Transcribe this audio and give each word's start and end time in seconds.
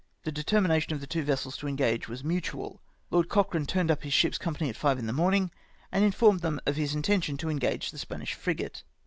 The 0.23 0.31
determination 0.31 0.93
of 0.93 0.99
the 0.99 1.05
two 1.05 1.21
vessels 1.21 1.55
to 1.57 1.67
engage 1.67 2.07
was 2.09 2.23
mutual; 2.23 2.81
Lord 3.11 3.29
Cochrane 3.29 3.67
turned 3.67 3.91
up 3.91 4.01
his 4.01 4.13
ship's 4.13 4.39
company 4.39 4.67
at 4.67 4.75
five 4.75 4.97
in 4.97 5.05
the 5.05 5.13
morning, 5.13 5.51
and 5.91 6.03
informed 6.03 6.39
them 6.39 6.59
of 6.65 6.75
his 6.75 6.95
intention 6.95 7.37
to 7.37 7.51
engage 7.51 7.91
the 7.91 7.99
Spanish 7.99 8.33
frigate. 8.33 8.81